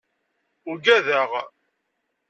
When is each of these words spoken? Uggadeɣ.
Uggadeɣ. 0.69 1.29